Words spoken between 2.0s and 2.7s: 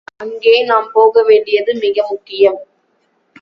முக்கியம்.